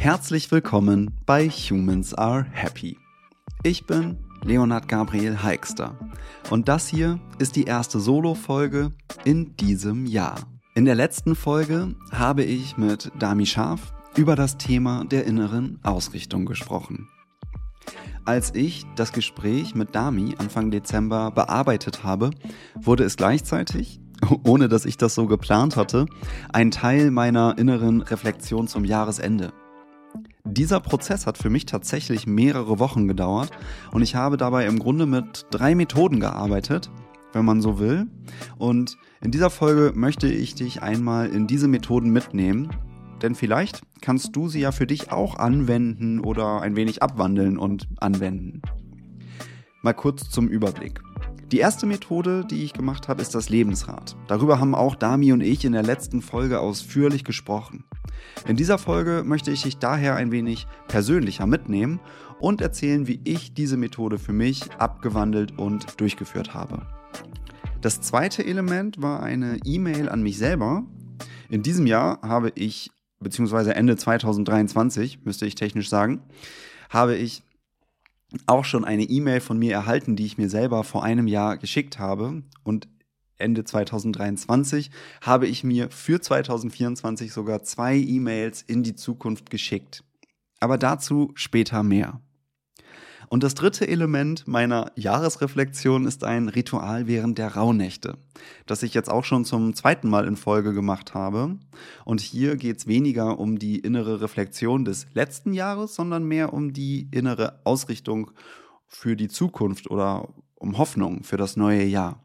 Herzlich 0.00 0.52
willkommen 0.52 1.10
bei 1.26 1.48
Humans 1.48 2.14
Are 2.14 2.46
Happy. 2.52 2.96
Ich 3.64 3.84
bin 3.84 4.16
Leonard 4.44 4.86
Gabriel 4.86 5.42
Heikster 5.42 5.98
und 6.50 6.68
das 6.68 6.86
hier 6.86 7.18
ist 7.40 7.56
die 7.56 7.64
erste 7.64 7.98
Solo-Folge 7.98 8.92
in 9.24 9.56
diesem 9.56 10.06
Jahr. 10.06 10.36
In 10.76 10.84
der 10.84 10.94
letzten 10.94 11.34
Folge 11.34 11.96
habe 12.12 12.44
ich 12.44 12.76
mit 12.78 13.10
Dami 13.18 13.44
Scharf 13.44 13.92
über 14.16 14.36
das 14.36 14.56
Thema 14.56 15.04
der 15.04 15.26
inneren 15.26 15.80
Ausrichtung 15.82 16.46
gesprochen. 16.46 17.08
Als 18.24 18.54
ich 18.54 18.86
das 18.94 19.12
Gespräch 19.12 19.74
mit 19.74 19.96
Dami 19.96 20.36
Anfang 20.38 20.70
Dezember 20.70 21.32
bearbeitet 21.32 22.04
habe, 22.04 22.30
wurde 22.76 23.02
es 23.02 23.16
gleichzeitig, 23.16 24.00
ohne 24.44 24.68
dass 24.68 24.86
ich 24.86 24.96
das 24.96 25.16
so 25.16 25.26
geplant 25.26 25.74
hatte, 25.74 26.06
ein 26.52 26.70
Teil 26.70 27.10
meiner 27.10 27.58
inneren 27.58 28.00
Reflexion 28.00 28.68
zum 28.68 28.84
Jahresende. 28.84 29.52
Dieser 30.44 30.80
Prozess 30.80 31.26
hat 31.26 31.38
für 31.38 31.50
mich 31.50 31.66
tatsächlich 31.66 32.26
mehrere 32.26 32.78
Wochen 32.78 33.08
gedauert 33.08 33.50
und 33.92 34.02
ich 34.02 34.14
habe 34.14 34.36
dabei 34.36 34.66
im 34.66 34.78
Grunde 34.78 35.06
mit 35.06 35.46
drei 35.50 35.74
Methoden 35.74 36.20
gearbeitet, 36.20 36.90
wenn 37.32 37.44
man 37.44 37.60
so 37.60 37.78
will. 37.78 38.06
Und 38.56 38.96
in 39.20 39.30
dieser 39.30 39.50
Folge 39.50 39.92
möchte 39.94 40.28
ich 40.28 40.54
dich 40.54 40.82
einmal 40.82 41.28
in 41.28 41.46
diese 41.46 41.68
Methoden 41.68 42.10
mitnehmen 42.10 42.70
denn 43.22 43.34
vielleicht 43.34 43.82
kannst 44.00 44.34
du 44.36 44.48
sie 44.48 44.60
ja 44.60 44.72
für 44.72 44.86
dich 44.86 45.12
auch 45.12 45.36
anwenden 45.36 46.20
oder 46.20 46.62
ein 46.62 46.76
wenig 46.76 47.02
abwandeln 47.02 47.58
und 47.58 47.88
anwenden. 47.98 48.62
Mal 49.82 49.94
kurz 49.94 50.30
zum 50.30 50.48
Überblick. 50.48 51.00
Die 51.50 51.60
erste 51.60 51.86
Methode, 51.86 52.44
die 52.44 52.62
ich 52.62 52.74
gemacht 52.74 53.08
habe, 53.08 53.22
ist 53.22 53.34
das 53.34 53.48
Lebensrad. 53.48 54.16
Darüber 54.26 54.60
haben 54.60 54.74
auch 54.74 54.94
Dami 54.94 55.32
und 55.32 55.40
ich 55.40 55.64
in 55.64 55.72
der 55.72 55.82
letzten 55.82 56.20
Folge 56.20 56.60
ausführlich 56.60 57.24
gesprochen. 57.24 57.84
In 58.46 58.56
dieser 58.56 58.76
Folge 58.76 59.22
möchte 59.24 59.50
ich 59.50 59.62
dich 59.62 59.78
daher 59.78 60.16
ein 60.16 60.30
wenig 60.30 60.66
persönlicher 60.88 61.46
mitnehmen 61.46 62.00
und 62.38 62.60
erzählen, 62.60 63.06
wie 63.06 63.20
ich 63.24 63.54
diese 63.54 63.78
Methode 63.78 64.18
für 64.18 64.34
mich 64.34 64.70
abgewandelt 64.78 65.58
und 65.58 65.98
durchgeführt 65.98 66.52
habe. 66.52 66.86
Das 67.80 68.02
zweite 68.02 68.44
Element 68.44 69.00
war 69.00 69.22
eine 69.22 69.58
E-Mail 69.64 70.10
an 70.10 70.22
mich 70.22 70.36
selber. 70.36 70.84
In 71.48 71.62
diesem 71.62 71.86
Jahr 71.86 72.20
habe 72.20 72.52
ich 72.56 72.90
beziehungsweise 73.20 73.74
Ende 73.74 73.96
2023, 73.96 75.24
müsste 75.24 75.46
ich 75.46 75.54
technisch 75.54 75.88
sagen, 75.88 76.20
habe 76.90 77.16
ich 77.16 77.42
auch 78.46 78.64
schon 78.64 78.84
eine 78.84 79.04
E-Mail 79.04 79.40
von 79.40 79.58
mir 79.58 79.72
erhalten, 79.72 80.16
die 80.16 80.26
ich 80.26 80.38
mir 80.38 80.48
selber 80.48 80.84
vor 80.84 81.02
einem 81.02 81.26
Jahr 81.26 81.56
geschickt 81.56 81.98
habe. 81.98 82.42
Und 82.62 82.88
Ende 83.38 83.64
2023 83.64 84.90
habe 85.22 85.46
ich 85.46 85.64
mir 85.64 85.90
für 85.90 86.20
2024 86.20 87.32
sogar 87.32 87.62
zwei 87.62 87.96
E-Mails 87.96 88.62
in 88.62 88.82
die 88.82 88.94
Zukunft 88.94 89.50
geschickt. 89.50 90.04
Aber 90.60 90.76
dazu 90.76 91.30
später 91.34 91.82
mehr. 91.82 92.20
Und 93.28 93.42
das 93.42 93.54
dritte 93.54 93.86
Element 93.86 94.48
meiner 94.48 94.90
Jahresreflexion 94.94 96.06
ist 96.06 96.24
ein 96.24 96.48
Ritual 96.48 97.06
während 97.06 97.36
der 97.36 97.56
Rauhnächte, 97.56 98.16
das 98.66 98.82
ich 98.82 98.94
jetzt 98.94 99.10
auch 99.10 99.24
schon 99.24 99.44
zum 99.44 99.74
zweiten 99.74 100.08
Mal 100.08 100.26
in 100.26 100.36
Folge 100.36 100.72
gemacht 100.72 101.12
habe. 101.12 101.58
Und 102.06 102.20
hier 102.22 102.56
geht 102.56 102.78
es 102.78 102.86
weniger 102.86 103.38
um 103.38 103.58
die 103.58 103.80
innere 103.80 104.22
Reflexion 104.22 104.86
des 104.86 105.06
letzten 105.12 105.52
Jahres, 105.52 105.94
sondern 105.94 106.24
mehr 106.24 106.54
um 106.54 106.72
die 106.72 107.08
innere 107.10 107.60
Ausrichtung 107.64 108.30
für 108.86 109.14
die 109.14 109.28
Zukunft 109.28 109.90
oder 109.90 110.28
um 110.54 110.78
Hoffnung 110.78 111.22
für 111.22 111.36
das 111.36 111.56
neue 111.56 111.84
Jahr. 111.84 112.24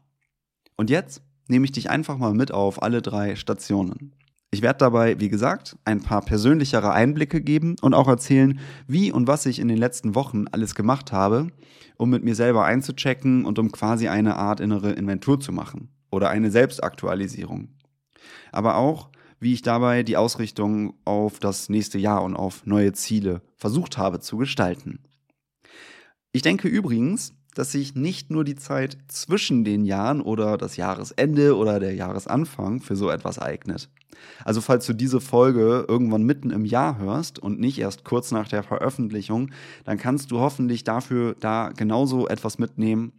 Und 0.76 0.88
jetzt 0.88 1.22
nehme 1.48 1.66
ich 1.66 1.72
dich 1.72 1.90
einfach 1.90 2.16
mal 2.16 2.32
mit 2.32 2.50
auf 2.50 2.82
alle 2.82 3.02
drei 3.02 3.36
Stationen. 3.36 4.14
Ich 4.54 4.62
werde 4.62 4.78
dabei, 4.78 5.18
wie 5.18 5.28
gesagt, 5.28 5.76
ein 5.84 6.00
paar 6.00 6.22
persönlichere 6.22 6.92
Einblicke 6.92 7.40
geben 7.40 7.74
und 7.82 7.92
auch 7.92 8.06
erzählen, 8.06 8.60
wie 8.86 9.10
und 9.10 9.26
was 9.26 9.46
ich 9.46 9.58
in 9.58 9.66
den 9.66 9.78
letzten 9.78 10.14
Wochen 10.14 10.44
alles 10.52 10.76
gemacht 10.76 11.10
habe, 11.10 11.48
um 11.96 12.08
mit 12.10 12.22
mir 12.22 12.36
selber 12.36 12.64
einzuchecken 12.64 13.46
und 13.46 13.58
um 13.58 13.72
quasi 13.72 14.06
eine 14.06 14.36
Art 14.36 14.60
innere 14.60 14.92
Inventur 14.92 15.40
zu 15.40 15.50
machen 15.50 15.88
oder 16.12 16.30
eine 16.30 16.52
Selbstaktualisierung. 16.52 17.70
Aber 18.52 18.76
auch, 18.76 19.10
wie 19.40 19.54
ich 19.54 19.62
dabei 19.62 20.04
die 20.04 20.16
Ausrichtung 20.16 20.94
auf 21.04 21.40
das 21.40 21.68
nächste 21.68 21.98
Jahr 21.98 22.22
und 22.22 22.36
auf 22.36 22.64
neue 22.64 22.92
Ziele 22.92 23.42
versucht 23.56 23.98
habe 23.98 24.20
zu 24.20 24.36
gestalten. 24.36 25.00
Ich 26.30 26.42
denke 26.42 26.68
übrigens, 26.68 27.34
dass 27.54 27.72
sich 27.72 27.94
nicht 27.94 28.30
nur 28.30 28.44
die 28.44 28.56
Zeit 28.56 28.98
zwischen 29.08 29.64
den 29.64 29.84
Jahren 29.84 30.20
oder 30.20 30.58
das 30.58 30.76
Jahresende 30.76 31.56
oder 31.56 31.80
der 31.80 31.94
Jahresanfang 31.94 32.80
für 32.80 32.96
so 32.96 33.10
etwas 33.10 33.38
eignet. 33.38 33.88
Also 34.44 34.60
falls 34.60 34.86
du 34.86 34.92
diese 34.92 35.20
Folge 35.20 35.84
irgendwann 35.88 36.22
mitten 36.22 36.50
im 36.50 36.64
Jahr 36.64 36.98
hörst 36.98 37.38
und 37.38 37.60
nicht 37.60 37.78
erst 37.78 38.04
kurz 38.04 38.30
nach 38.30 38.48
der 38.48 38.62
Veröffentlichung, 38.62 39.50
dann 39.84 39.98
kannst 39.98 40.30
du 40.30 40.38
hoffentlich 40.38 40.84
dafür 40.84 41.34
da 41.40 41.70
genauso 41.70 42.28
etwas 42.28 42.58
mitnehmen 42.58 43.12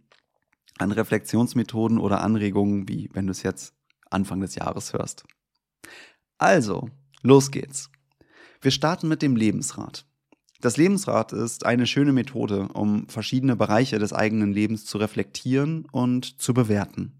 an 0.78 0.92
Reflexionsmethoden 0.92 1.98
oder 1.98 2.20
Anregungen, 2.22 2.88
wie 2.88 3.08
wenn 3.12 3.26
du 3.26 3.30
es 3.30 3.42
jetzt 3.42 3.74
Anfang 4.10 4.40
des 4.40 4.54
Jahres 4.54 4.92
hörst. 4.92 5.24
Also, 6.38 6.90
los 7.22 7.50
geht's. 7.50 7.90
Wir 8.60 8.70
starten 8.70 9.08
mit 9.08 9.22
dem 9.22 9.36
Lebensrat. 9.36 10.06
Das 10.60 10.76
Lebensrad 10.76 11.32
ist 11.32 11.66
eine 11.66 11.86
schöne 11.86 12.12
Methode, 12.12 12.68
um 12.72 13.08
verschiedene 13.08 13.56
Bereiche 13.56 13.98
des 13.98 14.12
eigenen 14.12 14.52
Lebens 14.52 14.86
zu 14.86 14.98
reflektieren 14.98 15.86
und 15.92 16.40
zu 16.40 16.54
bewerten. 16.54 17.12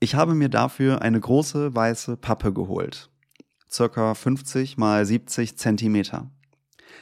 Ich 0.00 0.14
habe 0.14 0.34
mir 0.34 0.48
dafür 0.48 1.02
eine 1.02 1.20
große 1.20 1.74
weiße 1.74 2.16
Pappe 2.16 2.52
geholt, 2.52 3.10
circa 3.70 4.14
50 4.14 4.76
mal 4.76 5.04
70 5.04 5.56
Zentimeter. 5.56 6.30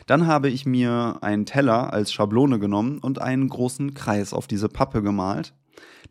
Dann 0.06 0.26
habe 0.26 0.48
ich 0.48 0.66
mir 0.66 1.18
einen 1.20 1.46
Teller 1.46 1.92
als 1.92 2.12
Schablone 2.12 2.58
genommen 2.58 2.98
und 2.98 3.20
einen 3.20 3.48
großen 3.48 3.94
Kreis 3.94 4.32
auf 4.32 4.46
diese 4.46 4.68
Pappe 4.68 5.02
gemalt. 5.02 5.54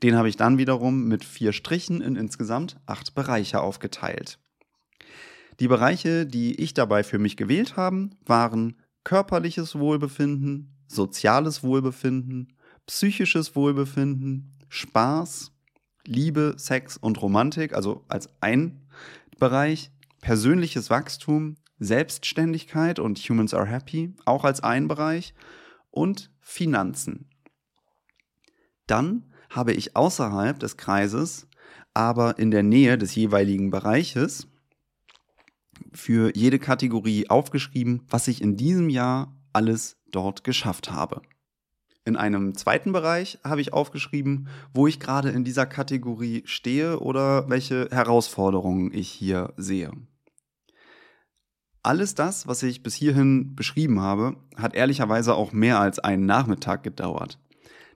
Den 0.03 0.16
habe 0.16 0.29
ich 0.29 0.38
dann 0.38 0.57
wiederum 0.57 1.06
mit 1.06 1.24
vier 1.24 1.53
Strichen 1.53 2.01
in 2.01 2.16
insgesamt 2.16 2.78
acht 2.85 3.16
Bereiche 3.16 3.62
aufgeteilt. 3.62 4.39
Die 5.59 5.68
Bereiche, 5.68 6.25
die 6.25 6.62
ich 6.62 6.74
dabei 6.74 7.03
für 7.03 7.18
mich 7.18 7.35
gewählt 7.35 7.78
habe, 7.78 8.09
waren 8.25 8.75
körperliches 9.07 9.79
Wohlbefinden, 9.79 10.75
soziales 10.85 11.63
Wohlbefinden, 11.63 12.51
psychisches 12.88 13.56
Wohlbefinden, 13.56 14.57
Spaß, 14.68 15.53
Liebe, 16.06 16.56
Sex 16.57 16.97
und 16.97 17.22
Romantik, 17.22 17.72
also 17.72 18.03
als 18.09 18.28
ein 18.41 18.85
Bereich, 19.40 19.91
persönliches 20.19 20.90
Wachstum, 20.90 21.56
Selbstständigkeit 21.79 23.00
und 23.00 23.18
Humans 23.19 23.53
are 23.53 23.66
Happy, 23.66 24.13
auch 24.25 24.44
als 24.44 24.62
ein 24.62 24.90
Bereich 24.90 25.34
und 25.89 26.29
Finanzen. 26.41 27.29
Dann 28.88 29.31
habe 29.50 29.72
ich 29.72 29.95
außerhalb 29.95 30.59
des 30.59 30.75
Kreises, 30.75 31.47
aber 31.94 32.39
in 32.39 32.51
der 32.51 32.63
Nähe 32.63 32.97
des 32.97 33.16
jeweiligen 33.16 33.72
Bereiches 33.72 34.50
für 35.93 36.35
jede 36.35 36.59
Kategorie 36.59 37.29
aufgeschrieben, 37.29 38.03
was 38.09 38.27
ich 38.27 38.41
in 38.41 38.57
diesem 38.57 38.89
Jahr 38.89 39.35
alles 39.53 39.97
dort 40.11 40.43
geschafft 40.43 40.91
habe. 40.91 41.21
In 42.05 42.15
einem 42.15 42.55
zweiten 42.55 42.93
Bereich 42.93 43.38
habe 43.43 43.59
ich 43.59 43.73
aufgeschrieben, 43.73 44.47
wo 44.73 44.88
ich 44.88 44.99
gerade 44.99 45.29
in 45.29 45.43
dieser 45.43 45.65
Kategorie 45.65 46.43
stehe 46.45 46.99
oder 47.01 47.49
welche 47.49 47.89
Herausforderungen 47.91 48.93
ich 48.93 49.09
hier 49.09 49.53
sehe. 49.57 49.91
Alles 51.83 52.15
das, 52.15 52.47
was 52.47 52.63
ich 52.63 52.81
bis 52.81 52.95
hierhin 52.95 53.55
beschrieben 53.55 53.99
habe, 53.99 54.38
hat 54.55 54.73
ehrlicherweise 54.73 55.35
auch 55.35 55.51
mehr 55.51 55.79
als 55.79 55.99
einen 55.99 56.25
Nachmittag 56.25 56.83
gedauert. 56.83 57.39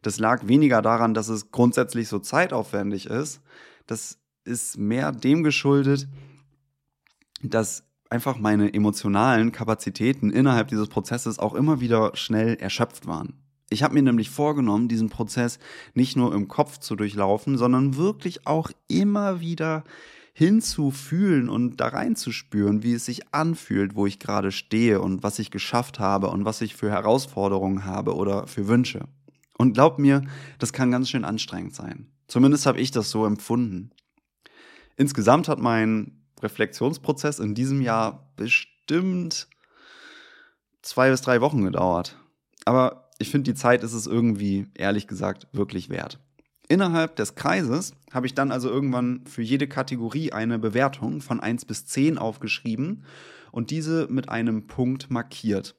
Das 0.02 0.20
lag 0.20 0.48
weniger 0.48 0.82
daran, 0.82 1.14
dass 1.14 1.30
es 1.30 1.52
grundsätzlich 1.52 2.08
so 2.08 2.20
zeitaufwendig 2.20 3.06
ist. 3.06 3.42
Das 3.88 4.20
ist 4.44 4.78
mehr 4.78 5.12
dem 5.12 5.44
geschuldet, 5.44 6.08
dass 7.44 7.84
einfach 8.10 8.38
meine 8.38 8.74
emotionalen 8.74 9.52
Kapazitäten 9.52 10.32
innerhalb 10.32 10.68
dieses 10.68 10.90
Prozesses 10.90 11.40
auch 11.40 11.54
immer 11.54 11.80
wieder 11.80 12.12
schnell 12.16 12.56
erschöpft 12.56 13.08
waren. 13.08 13.42
Ich 13.70 13.84
habe 13.84 13.94
mir 13.94 14.04
nämlich 14.04 14.30
vorgenommen, 14.30 14.90
diesen 14.90 15.10
Prozess 15.10 15.58
nicht 15.94 16.18
nur 16.18 16.36
im 16.36 16.50
Kopf 16.50 16.80
zu 16.80 16.98
durchlaufen, 16.98 17.58
sondern 17.58 17.96
wirklich 17.96 18.46
auch 18.46 18.70
immer 18.90 19.40
wieder 19.40 19.86
hinzufühlen 20.34 21.50
und 21.50 21.78
da 21.78 21.88
reinzuspüren, 21.88 22.84
wie 22.84 22.94
es 22.94 23.06
sich 23.06 23.34
anfühlt, 23.34 23.96
wo 23.96 24.06
ich 24.06 24.20
gerade 24.20 24.52
stehe 24.52 25.00
und 25.00 25.24
was 25.24 25.40
ich 25.40 25.52
geschafft 25.52 26.00
habe 26.00 26.30
und 26.30 26.44
was 26.44 26.62
ich 26.62 26.76
für 26.76 26.90
Herausforderungen 26.90 27.86
habe 27.86 28.16
oder 28.16 28.48
für 28.48 28.68
Wünsche. 28.68 29.08
Und 29.58 29.74
glaub 29.74 30.00
mir, 30.00 30.24
das 30.60 30.74
kann 30.74 30.92
ganz 30.92 31.10
schön 31.10 31.24
anstrengend 31.24 31.76
sein. 31.76 32.08
Zumindest 32.28 32.66
habe 32.66 32.80
ich 32.80 32.92
das 32.92 33.10
so 33.10 33.26
empfunden. 33.26 33.92
Insgesamt 34.98 35.48
hat 35.48 35.60
mein 35.60 36.21
Reflexionsprozess 36.42 37.40
in 37.40 37.56
diesem 37.56 37.82
Jahr 37.82 38.32
bestimmt 38.36 39.48
zwei 40.82 41.10
bis 41.12 41.22
drei 41.22 41.42
Wochen 41.42 41.64
gedauert. 41.64 42.18
Aber 42.66 43.10
ich 43.20 43.30
finde, 43.30 43.52
die 43.52 43.58
Zeit 43.58 43.84
ist 43.84 43.94
es 43.94 44.08
irgendwie, 44.08 44.68
ehrlich 44.74 45.08
gesagt, 45.08 45.48
wirklich 45.52 45.90
wert. 45.90 46.20
Innerhalb 46.68 47.16
des 47.18 47.36
Kreises 47.36 47.94
habe 48.14 48.28
ich 48.28 48.34
dann 48.34 48.52
also 48.52 48.70
irgendwann 48.70 49.26
für 49.26 49.42
jede 49.42 49.68
Kategorie 49.68 50.32
eine 50.32 50.58
Bewertung 50.58 51.22
von 51.22 51.40
1 51.40 51.66
bis 51.66 51.86
10 51.86 52.18
aufgeschrieben 52.18 53.04
und 53.52 53.72
diese 53.72 54.08
mit 54.08 54.30
einem 54.30 54.68
Punkt 54.68 55.12
markiert. 55.12 55.76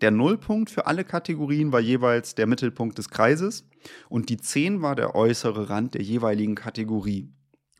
Der 0.00 0.10
Nullpunkt 0.10 0.70
für 0.70 0.86
alle 0.86 1.04
Kategorien 1.04 1.72
war 1.72 1.80
jeweils 1.80 2.34
der 2.34 2.46
Mittelpunkt 2.46 2.96
des 2.96 3.10
Kreises 3.10 3.68
und 4.08 4.30
die 4.30 4.38
10 4.38 4.80
war 4.80 4.96
der 4.96 5.14
äußere 5.14 5.68
Rand 5.68 5.92
der 5.94 6.02
jeweiligen 6.02 6.54
Kategorie. 6.54 7.28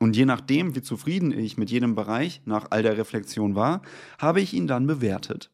Und 0.02 0.16
je 0.16 0.24
nachdem, 0.24 0.74
wie 0.74 0.82
zufrieden 0.82 1.30
ich 1.30 1.58
mit 1.58 1.70
jedem 1.70 1.94
Bereich 1.94 2.40
nach 2.46 2.68
all 2.70 2.82
der 2.82 2.96
Reflexion 2.96 3.54
war, 3.54 3.82
habe 4.18 4.40
ich 4.40 4.54
ihn 4.54 4.66
dann 4.66 4.86
bewertet. 4.86 5.50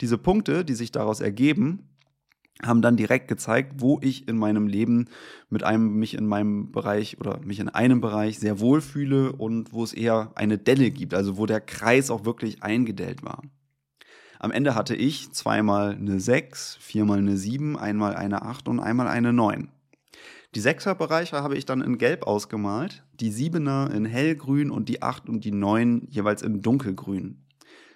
Diese 0.00 0.16
Punkte, 0.16 0.64
die 0.64 0.74
sich 0.74 0.92
daraus 0.92 1.20
ergeben, 1.20 1.90
haben 2.62 2.82
dann 2.82 2.96
direkt 2.96 3.26
gezeigt, 3.26 3.74
wo 3.78 3.98
ich 4.02 4.28
in 4.28 4.36
meinem 4.36 4.68
Leben 4.68 5.08
mit 5.48 5.64
einem 5.64 5.98
mich 5.98 6.14
in 6.14 6.26
meinem 6.26 6.70
Bereich 6.70 7.18
oder 7.18 7.40
mich 7.40 7.58
in 7.58 7.68
einem 7.68 8.00
Bereich 8.00 8.38
sehr 8.38 8.60
wohl 8.60 8.80
fühle 8.80 9.32
und 9.32 9.72
wo 9.72 9.82
es 9.82 9.92
eher 9.92 10.30
eine 10.36 10.58
Delle 10.58 10.90
gibt, 10.90 11.12
also 11.12 11.36
wo 11.36 11.46
der 11.46 11.60
Kreis 11.60 12.10
auch 12.10 12.24
wirklich 12.24 12.62
eingedellt 12.62 13.22
war. 13.24 13.42
Am 14.38 14.52
Ende 14.52 14.74
hatte 14.74 14.94
ich 14.94 15.32
zweimal 15.32 15.94
eine 15.94 16.20
6, 16.20 16.76
viermal 16.80 17.18
eine 17.18 17.36
7, 17.36 17.76
einmal 17.76 18.14
eine 18.14 18.42
8 18.42 18.68
und 18.68 18.78
einmal 18.78 19.08
eine 19.08 19.32
9. 19.32 19.68
Die 20.56 20.62
6er 20.62 20.94
Bereiche 20.94 21.42
habe 21.42 21.56
ich 21.56 21.64
dann 21.64 21.80
in 21.80 21.96
Gelb 21.96 22.26
ausgemalt, 22.26 23.04
die 23.14 23.32
7er 23.32 23.90
in 23.92 24.04
hellgrün 24.04 24.72
und 24.72 24.88
die 24.88 25.00
8 25.00 25.28
und 25.28 25.44
die 25.44 25.52
9 25.52 26.08
jeweils 26.10 26.42
in 26.42 26.60
dunkelgrün. 26.60 27.46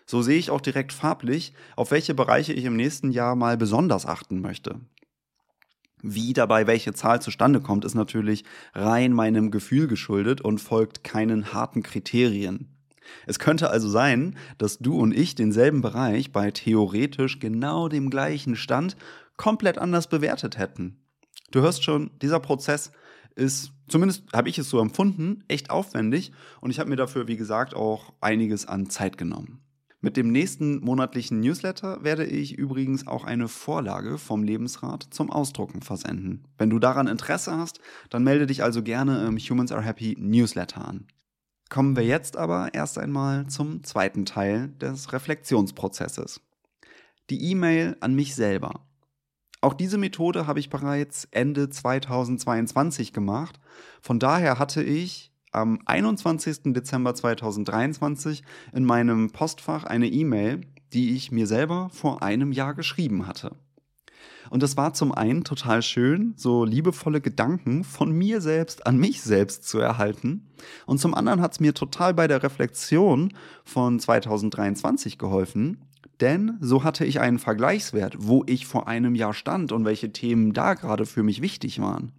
So 0.07 0.23
sehe 0.23 0.39
ich 0.39 0.51
auch 0.51 0.61
direkt 0.61 0.93
farblich, 0.93 1.53
auf 1.75 1.91
welche 1.91 2.15
Bereiche 2.15 2.53
ich 2.53 2.65
im 2.65 2.77
nächsten 2.77 3.11
Jahr 3.11 3.35
mal 3.35 3.57
besonders 3.57 4.07
achten 4.07 4.41
möchte. 4.41 4.81
Wie 6.01 6.33
dabei 6.33 6.69
welche 6.69 6.93
Zahl 6.93 7.21
zustande 7.21 7.61
kommt, 7.61 7.85
ist 7.85 7.95
natürlich 7.95 8.45
rein 8.73 9.13
meinem 9.13 9.51
Gefühl 9.51 9.89
geschuldet 9.89 10.41
und 10.41 10.61
folgt 10.61 11.03
keinen 11.03 11.55
harten 11.55 11.83
Kriterien. 11.83 12.69
Es 13.27 13.39
könnte 13.39 13.71
also 13.71 13.89
sein, 13.89 14.37
dass 14.59 14.79
du 14.79 14.99
und 14.99 15.13
ich 15.17 15.35
denselben 15.35 15.81
Bereich 15.81 16.31
bei 16.31 16.51
theoretisch 16.53 17.41
genau 17.41 17.89
dem 17.89 18.11
gleichen 18.11 18.55
Stand 18.55 18.97
komplett 19.37 19.79
anders 19.79 20.09
bewertet 20.09 20.57
hätten. 20.59 21.04
Du 21.51 21.61
hörst 21.61 21.85
schon, 21.85 22.11
dieser 22.21 22.41
Prozess 22.41 22.93
ist, 23.37 23.73
zumindest 23.89 24.25
habe 24.33 24.49
ich 24.49 24.59
es 24.59 24.71
so 24.71 24.81
empfunden, 24.81 25.45
echt 25.49 25.71
aufwendig 25.71 26.33
und 26.61 26.71
ich 26.71 26.79
habe 26.79 26.91
mir 26.91 26.97
dafür, 26.97 27.29
wie 27.29 27.37
gesagt, 27.37 27.75
auch 27.75 28.13
einiges 28.21 28.67
an 28.67 28.91
Zeit 28.91 29.19
genommen. 29.19 29.61
Mit 30.05 30.19
dem 30.19 30.31
nächsten 30.31 30.85
monatlichen 30.85 31.41
Newsletter 31.41 32.05
werde 32.05 32.27
ich 32.27 32.59
übrigens 32.59 33.07
auch 33.07 33.25
eine 33.25 33.49
Vorlage 33.49 34.19
vom 34.19 34.43
Lebensrat 34.43 35.07
zum 35.11 35.31
Ausdrucken 35.31 35.81
versenden. 35.81 36.45
Wenn 36.59 36.69
du 36.69 36.79
daran 36.79 37.07
Interesse 37.07 37.57
hast, 37.57 37.81
dann 38.11 38.23
melde 38.23 38.47
dich 38.47 38.63
also 38.63 38.83
gerne 38.83 39.27
im 39.27 39.39
Humans 39.39 39.73
Are 39.73 39.83
Happy 39.83 40.15
Newsletter 40.19 40.87
an. 40.87 41.07
Kommen 41.71 41.97
wir 41.97 42.05
jetzt 42.05 42.37
aber 42.37 42.75
erst 42.75 42.99
einmal 42.99 43.47
zum 43.47 43.83
zweiten 43.83 44.27
Teil 44.27 44.69
des 44.79 45.15
Reflexionsprozesses. 45.15 46.43
Die 47.31 47.51
E-Mail 47.51 47.97
an 48.01 48.15
mich 48.15 48.35
selber. 48.35 48.87
Auch 49.65 49.73
diese 49.73 49.97
Methode 49.97 50.47
habe 50.47 50.61
ich 50.61 50.69
bereits 50.69 51.27
Ende 51.31 51.71
2022 51.71 53.15
gemacht. 53.15 53.59
Von 54.03 54.19
daher 54.19 54.59
hatte 54.59 54.83
ich 54.83 55.33
am 55.53 55.79
21. 55.87 56.75
Dezember 56.75 57.15
2023 57.15 58.43
in 58.75 58.85
meinem 58.85 59.31
Postfach 59.31 59.85
eine 59.85 60.07
E-Mail, 60.07 60.61
die 60.93 61.17
ich 61.17 61.33
mir 61.33 61.47
selber 61.47 61.89
vor 61.95 62.23
einem 62.23 62.53
Jahr 62.53 62.75
geschrieben 62.75 63.27
hatte. 63.27 63.57
Und 64.51 64.63
das 64.63 64.77
war 64.77 64.93
zum 64.93 65.13
einen 65.13 65.45
total 65.45 65.81
schön, 65.81 66.35
so 66.37 66.67
liebevolle 66.67 67.23
Gedanken 67.23 67.85
von 67.85 68.13
mir 68.13 68.43
selbst 68.43 68.87
an 68.87 68.99
mich 68.99 69.23
selbst 69.23 69.67
zu 69.67 69.79
erhalten. 69.79 70.47
Und 70.85 71.01
zum 71.01 71.15
anderen 71.15 71.41
hat 71.41 71.53
es 71.53 71.61
mir 71.61 71.73
total 71.73 72.13
bei 72.13 72.29
der 72.29 72.43
Reflexion 72.43 73.33
von 73.65 73.99
2023 73.99 75.17
geholfen, 75.17 75.87
denn 76.21 76.57
so 76.61 76.85
hatte 76.85 77.05
ich 77.05 77.21
einen 77.21 77.39
Vergleichswert, 77.39 78.17
wo 78.19 78.45
ich 78.47 78.67
vor 78.67 78.89
einem 78.89 79.15
Jahr 79.15 79.35
stand 79.35 79.73
und 79.73 79.85
welche 79.85 80.13
Themen 80.13 80.53
da 80.53 80.75
gerade 80.75 81.07
für 81.07 81.23
mich 81.23 81.43
wichtig 81.43 81.81
waren. 81.81 82.13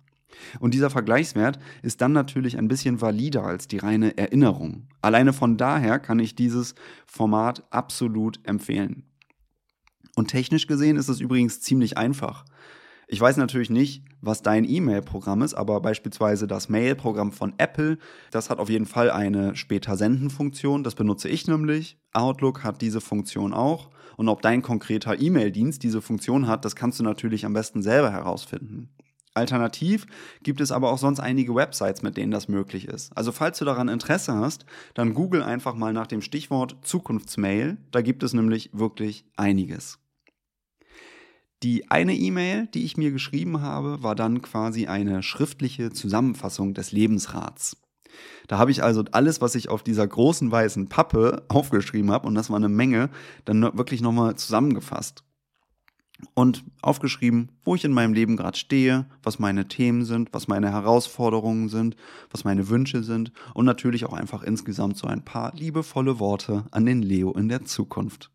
Und 0.59 0.73
dieser 0.73 0.89
Vergleichswert 0.89 1.59
ist 1.81 2.01
dann 2.01 2.11
natürlich 2.11 2.57
ein 2.57 2.67
bisschen 2.67 3.01
valider 3.01 3.43
als 3.43 3.67
die 3.67 3.77
reine 3.77 4.17
Erinnerung. 4.17 4.87
Alleine 5.01 5.33
von 5.33 5.57
daher 5.57 5.99
kann 5.99 6.19
ich 6.19 6.35
dieses 6.35 6.75
Format 7.05 7.63
absolut 7.69 8.39
empfehlen. 8.43 9.03
Und 10.15 10.29
technisch 10.29 10.67
gesehen 10.67 10.97
ist 10.97 11.09
es 11.09 11.19
übrigens 11.19 11.61
ziemlich 11.61 11.97
einfach. 11.97 12.45
Ich 13.07 13.21
weiß 13.21 13.37
natürlich 13.37 13.69
nicht, 13.69 14.03
was 14.21 14.41
dein 14.41 14.67
E-Mail-Programm 14.67 15.43
ist, 15.43 15.53
aber 15.53 15.79
beispielsweise 15.79 16.47
das 16.47 16.69
Mail-Programm 16.69 17.31
von 17.31 17.53
Apple, 17.57 17.99
das 18.31 18.49
hat 18.49 18.57
auf 18.57 18.69
jeden 18.69 18.87
Fall 18.87 19.11
eine 19.11 19.55
später 19.55 19.95
senden-Funktion. 19.95 20.83
Das 20.83 20.95
benutze 20.95 21.29
ich 21.29 21.47
nämlich. 21.47 21.99
Outlook 22.13 22.63
hat 22.63 22.81
diese 22.81 23.01
Funktion 23.01 23.53
auch. 23.53 23.91
Und 24.17 24.29
ob 24.29 24.41
dein 24.41 24.61
konkreter 24.61 25.19
E-Mail-Dienst 25.19 25.83
diese 25.83 26.01
Funktion 26.01 26.47
hat, 26.47 26.65
das 26.65 26.75
kannst 26.75 26.99
du 26.99 27.03
natürlich 27.03 27.45
am 27.45 27.53
besten 27.53 27.83
selber 27.83 28.11
herausfinden. 28.11 28.89
Alternativ 29.35 30.07
gibt 30.41 30.61
es 30.61 30.71
aber 30.71 30.91
auch 30.91 30.97
sonst 30.97 31.19
einige 31.19 31.53
Websites, 31.53 32.01
mit 32.01 32.15
denen 32.15 32.31
das 32.31 32.47
möglich 32.47 32.87
ist. 32.87 33.15
Also 33.15 33.33
falls 33.33 33.59
du 33.59 33.65
daran 33.65 33.89
Interesse 33.89 34.33
hast, 34.33 34.65
dann 34.93 35.13
google 35.13 35.43
einfach 35.43 35.75
mal 35.75 35.91
nach 35.91 36.07
dem 36.07 36.21
Stichwort 36.21 36.77
Zukunftsmail. 36.81 37.77
Da 37.91 38.01
gibt 38.01 38.23
es 38.23 38.33
nämlich 38.33 38.69
wirklich 38.71 39.25
einiges. 39.35 39.99
Die 41.65 41.89
eine 41.89 42.13
E-Mail, 42.13 42.67
die 42.67 42.85
ich 42.85 42.95
mir 42.95 43.09
geschrieben 43.09 43.59
habe, 43.59 44.03
war 44.03 44.13
dann 44.13 44.43
quasi 44.43 44.85
eine 44.85 45.23
schriftliche 45.23 45.89
Zusammenfassung 45.91 46.75
des 46.75 46.91
Lebensrats. 46.91 47.77
Da 48.47 48.59
habe 48.59 48.69
ich 48.69 48.83
also 48.83 49.03
alles, 49.13 49.41
was 49.41 49.55
ich 49.55 49.67
auf 49.67 49.81
dieser 49.81 50.07
großen 50.07 50.51
weißen 50.51 50.89
Pappe 50.89 51.43
aufgeschrieben 51.47 52.11
habe, 52.11 52.27
und 52.27 52.35
das 52.35 52.51
war 52.51 52.57
eine 52.57 52.69
Menge, 52.69 53.09
dann 53.45 53.63
wirklich 53.63 54.01
nochmal 54.01 54.35
zusammengefasst 54.35 55.23
und 56.35 56.63
aufgeschrieben, 56.83 57.49
wo 57.63 57.73
ich 57.73 57.83
in 57.83 57.93
meinem 57.93 58.13
Leben 58.13 58.37
gerade 58.37 58.59
stehe, 58.59 59.07
was 59.23 59.39
meine 59.39 59.67
Themen 59.67 60.05
sind, 60.05 60.31
was 60.33 60.47
meine 60.47 60.71
Herausforderungen 60.71 61.69
sind, 61.69 61.95
was 62.29 62.43
meine 62.43 62.69
Wünsche 62.69 63.01
sind 63.01 63.31
und 63.55 63.65
natürlich 63.65 64.05
auch 64.05 64.13
einfach 64.13 64.43
insgesamt 64.43 64.97
so 64.97 65.07
ein 65.07 65.25
paar 65.25 65.51
liebevolle 65.55 66.19
Worte 66.19 66.65
an 66.69 66.85
den 66.85 67.01
Leo 67.01 67.31
in 67.31 67.49
der 67.49 67.65
Zukunft. 67.65 68.29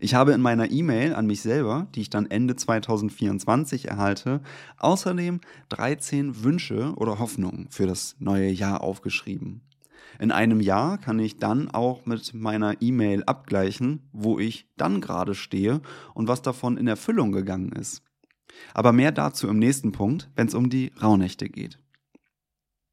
Ich 0.00 0.14
habe 0.14 0.32
in 0.32 0.40
meiner 0.40 0.70
E-Mail 0.70 1.14
an 1.14 1.26
mich 1.26 1.42
selber, 1.42 1.86
die 1.94 2.02
ich 2.02 2.10
dann 2.10 2.30
Ende 2.30 2.56
2024 2.56 3.88
erhalte, 3.88 4.40
außerdem 4.78 5.40
13 5.68 6.42
Wünsche 6.44 6.94
oder 6.96 7.18
Hoffnungen 7.18 7.68
für 7.70 7.86
das 7.86 8.16
neue 8.18 8.50
Jahr 8.50 8.82
aufgeschrieben. 8.82 9.62
In 10.18 10.30
einem 10.30 10.60
Jahr 10.60 10.98
kann 10.98 11.18
ich 11.18 11.38
dann 11.38 11.70
auch 11.70 12.06
mit 12.06 12.34
meiner 12.34 12.80
E-Mail 12.80 13.24
abgleichen, 13.24 14.08
wo 14.12 14.38
ich 14.38 14.68
dann 14.76 15.00
gerade 15.00 15.34
stehe 15.34 15.80
und 16.14 16.28
was 16.28 16.42
davon 16.42 16.76
in 16.76 16.86
Erfüllung 16.86 17.32
gegangen 17.32 17.72
ist. 17.72 18.02
Aber 18.74 18.92
mehr 18.92 19.12
dazu 19.12 19.48
im 19.48 19.58
nächsten 19.58 19.92
Punkt, 19.92 20.30
wenn 20.36 20.48
es 20.48 20.54
um 20.54 20.68
die 20.68 20.92
Rauhnächte 21.02 21.48
geht. 21.48 21.78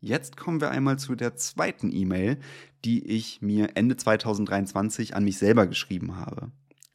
Jetzt 0.02 0.38
kommen 0.38 0.62
wir 0.62 0.72
einmal 0.72 0.98
zu 0.98 1.16
der 1.16 1.36
zweiten 1.36 1.92
E-Mail, 1.92 2.40
die 2.86 3.06
ich 3.06 3.42
mir 3.42 3.76
Ende 3.76 3.98
2023 3.98 5.16
an 5.16 5.24
mich 5.24 5.38
selber 5.38 5.68
geschrieben 5.68 6.18
habe. 6.18 6.52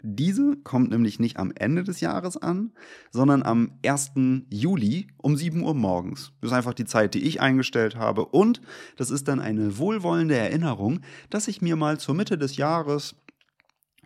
Diese 0.07 0.59
kommt 0.59 0.91
nämlich 0.91 1.19
nicht 1.19 1.39
am 1.39 1.51
Ende 1.55 1.83
des 1.83 2.01
Jahres 2.01 2.37
an, 2.37 2.73
sondern 3.11 3.43
am 3.43 3.79
1. 3.87 4.13
Juli 4.51 5.07
um 5.17 5.35
7 5.35 5.63
Uhr 5.63 5.75
morgens. 5.75 6.33
Das 6.43 6.51
ist 6.51 6.57
einfach 6.57 6.75
die 6.75 6.85
Zeit, 6.85 7.15
die 7.15 7.23
ich 7.23 7.41
eingestellt 7.41 7.97
habe. 7.97 8.27
Und 8.27 8.61
das 8.97 9.11
ist 9.11 9.29
dann 9.29 9.41
eine 9.41 9.79
wohlwollende 9.79 10.37
Erinnerung, 10.37 11.01
dass 11.31 11.49
ich 11.49 11.63
mir 11.63 11.77
mal 11.77 11.99
zur 11.99 12.15
Mitte 12.15 12.37
des 12.37 12.59
Jahres 12.59 13.17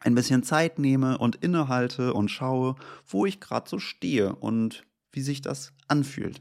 ein 0.00 0.14
bisschen 0.14 0.44
Zeit 0.44 0.78
nehme 0.78 1.18
und 1.18 1.34
innehalte 1.34 2.14
und 2.14 2.30
schaue, 2.30 2.76
wo 3.04 3.26
ich 3.26 3.40
gerade 3.40 3.68
so 3.68 3.80
stehe 3.80 4.36
und 4.36 4.84
wie 5.10 5.22
sich 5.22 5.42
das 5.42 5.72
anfühlt. 5.88 6.40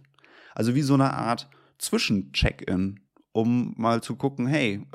Also 0.53 0.75
wie 0.75 0.83
so 0.83 0.93
eine 0.93 1.15
Art 1.15 1.49
Zwischencheck-in, 1.79 2.99
um 3.31 3.73
mal 3.75 4.03
zu 4.03 4.15
gucken, 4.15 4.45
hey, 4.45 4.85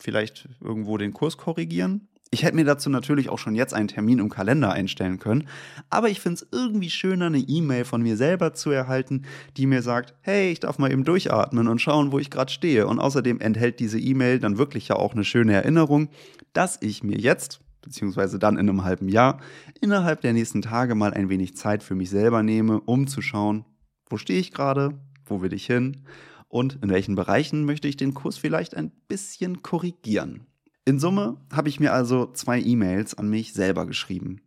vielleicht 0.00 0.48
irgendwo 0.60 0.98
den 0.98 1.12
Kurs 1.12 1.36
korrigieren, 1.36 2.08
ich 2.32 2.44
hätte 2.44 2.54
mir 2.54 2.64
dazu 2.64 2.90
natürlich 2.90 3.28
auch 3.28 3.38
schon 3.38 3.56
jetzt 3.56 3.74
einen 3.74 3.88
Termin 3.88 4.20
im 4.20 4.28
Kalender 4.28 4.72
einstellen 4.72 5.18
können, 5.18 5.48
aber 5.88 6.08
ich 6.10 6.20
finde 6.20 6.36
es 6.36 6.48
irgendwie 6.52 6.90
schöner, 6.90 7.26
eine 7.26 7.38
E-Mail 7.38 7.84
von 7.84 8.02
mir 8.02 8.16
selber 8.16 8.54
zu 8.54 8.70
erhalten, 8.70 9.22
die 9.56 9.66
mir 9.66 9.82
sagt, 9.82 10.14
hey, 10.20 10.52
ich 10.52 10.60
darf 10.60 10.78
mal 10.78 10.92
eben 10.92 11.02
durchatmen 11.02 11.66
und 11.66 11.80
schauen, 11.80 12.12
wo 12.12 12.20
ich 12.20 12.30
gerade 12.30 12.52
stehe. 12.52 12.86
Und 12.86 13.00
außerdem 13.00 13.40
enthält 13.40 13.80
diese 13.80 13.98
E-Mail 13.98 14.38
dann 14.38 14.58
wirklich 14.58 14.86
ja 14.86 14.96
auch 14.96 15.12
eine 15.12 15.24
schöne 15.24 15.54
Erinnerung, 15.54 16.08
dass 16.52 16.78
ich 16.80 17.02
mir 17.02 17.18
jetzt, 17.18 17.60
beziehungsweise 17.82 18.38
dann 18.38 18.58
in 18.58 18.68
einem 18.68 18.84
halben 18.84 19.08
Jahr, 19.08 19.40
innerhalb 19.80 20.20
der 20.20 20.32
nächsten 20.32 20.62
Tage 20.62 20.94
mal 20.94 21.12
ein 21.12 21.30
wenig 21.30 21.56
Zeit 21.56 21.82
für 21.82 21.96
mich 21.96 22.10
selber 22.10 22.44
nehme, 22.44 22.80
um 22.80 23.08
zu 23.08 23.22
schauen, 23.22 23.64
wo 24.08 24.18
stehe 24.18 24.38
ich 24.38 24.52
gerade, 24.52 25.00
wo 25.24 25.42
will 25.42 25.52
ich 25.52 25.66
hin 25.66 26.04
und 26.50 26.80
in 26.82 26.90
welchen 26.90 27.14
Bereichen 27.14 27.64
möchte 27.64 27.88
ich 27.88 27.96
den 27.96 28.12
Kurs 28.12 28.36
vielleicht 28.36 28.76
ein 28.76 28.90
bisschen 29.08 29.62
korrigieren. 29.62 30.46
In 30.84 30.98
Summe 30.98 31.40
habe 31.52 31.68
ich 31.68 31.80
mir 31.80 31.92
also 31.92 32.26
zwei 32.32 32.60
E-Mails 32.60 33.14
an 33.14 33.30
mich 33.30 33.54
selber 33.54 33.86
geschrieben. 33.86 34.42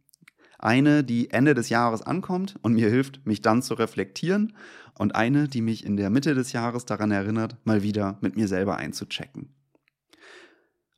Eine, 0.59 1.03
die 1.03 1.31
Ende 1.31 1.53
des 1.53 1.69
Jahres 1.69 2.01
ankommt 2.01 2.57
und 2.61 2.73
mir 2.73 2.89
hilft, 2.89 3.25
mich 3.25 3.41
dann 3.41 3.61
zu 3.61 3.73
reflektieren. 3.73 4.55
Und 4.97 5.15
eine, 5.15 5.47
die 5.47 5.61
mich 5.61 5.85
in 5.85 5.97
der 5.97 6.09
Mitte 6.09 6.35
des 6.35 6.51
Jahres 6.51 6.85
daran 6.85 7.11
erinnert, 7.11 7.57
mal 7.65 7.83
wieder 7.83 8.17
mit 8.21 8.35
mir 8.35 8.47
selber 8.47 8.77
einzuchecken. 8.77 9.55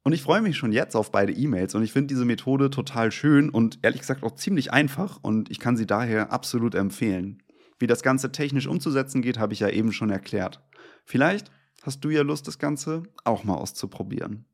Und 0.04 0.14
ich 0.14 0.22
freue 0.22 0.42
mich 0.42 0.58
schon 0.58 0.72
jetzt 0.72 0.96
auf 0.96 1.12
beide 1.12 1.34
E-Mails 1.34 1.74
und 1.74 1.84
ich 1.84 1.92
finde 1.92 2.14
diese 2.14 2.26
Methode 2.26 2.70
total 2.70 3.12
schön 3.12 3.50
und 3.50 3.80
ehrlich 3.82 4.02
gesagt 4.02 4.24
auch 4.24 4.36
ziemlich 4.36 4.72
einfach 4.72 5.20
und 5.24 5.50
ich 5.50 5.60
kann 5.60 5.78
sie 5.78 5.88
daher 5.88 6.32
absolut 6.32 6.76
empfehlen. 6.76 7.42
Wie 7.80 7.88
das 7.88 8.04
Ganze 8.04 8.32
technisch 8.32 8.68
umzusetzen 8.68 9.24
geht, 9.24 9.40
habe 9.40 9.54
ich 9.54 9.62
ja 9.62 9.70
eben 9.70 9.92
schon 9.92 10.12
erklärt. 10.12 10.62
Vielleicht 11.06 11.52
hast 11.84 12.04
du 12.04 12.10
ja 12.10 12.24
Lust, 12.24 12.48
das 12.48 12.60
Ganze 12.60 13.04
auch 13.24 13.44
mal 13.44 13.56
auszuprobieren. 13.56 14.46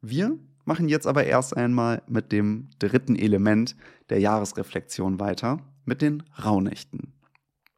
Wir 0.00 0.38
machen 0.64 0.88
jetzt 0.88 1.06
aber 1.06 1.24
erst 1.24 1.56
einmal 1.56 2.02
mit 2.06 2.30
dem 2.30 2.68
dritten 2.78 3.16
Element 3.16 3.74
der 4.10 4.20
Jahresreflexion 4.20 5.18
weiter, 5.18 5.60
mit 5.86 6.02
den 6.02 6.22
Rauhnächten. 6.44 7.14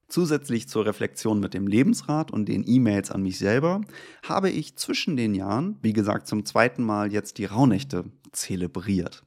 Zusätzlich 0.08 0.68
zur 0.68 0.86
Reflexion 0.86 1.38
mit 1.38 1.54
dem 1.54 1.68
Lebensrat 1.68 2.32
und 2.32 2.48
den 2.48 2.64
E-Mails 2.66 3.12
an 3.12 3.22
mich 3.22 3.38
selber 3.38 3.80
habe 4.24 4.50
ich 4.50 4.74
zwischen 4.74 5.16
den 5.16 5.34
Jahren, 5.34 5.78
wie 5.82 5.92
gesagt 5.92 6.26
zum 6.26 6.44
zweiten 6.44 6.82
Mal 6.82 7.12
jetzt 7.12 7.38
die 7.38 7.44
Rauhnächte 7.44 8.04
zelebriert. 8.32 9.24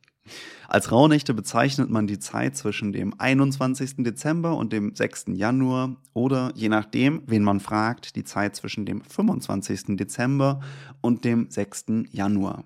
Als 0.68 0.92
Rauhnächte 0.92 1.34
bezeichnet 1.34 1.89
man 1.89 2.08
die 2.08 2.20
Zeit 2.20 2.56
zwischen 2.56 2.94
dem 2.94 3.13
21. 3.20 3.98
Dezember 3.98 4.58
und 4.58 4.74
dem 4.74 4.96
6. 4.96 5.25
Januar 5.34 5.98
oder 6.13 6.51
je 6.56 6.70
nachdem, 6.70 7.24
wen 7.27 7.44
man 7.44 7.60
fragt, 7.60 8.15
die 8.15 8.24
Zeit 8.24 8.56
zwischen 8.56 8.86
dem 8.86 9.01
25. 9.01 9.98
Dezember 9.98 10.62
und 11.01 11.25
dem 11.25 11.50
6. 11.50 11.86
Januar. 12.12 12.63